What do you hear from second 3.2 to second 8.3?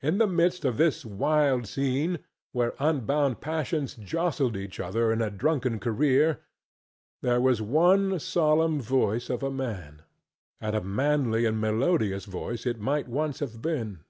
passions jostled each other in a drunken career, there was one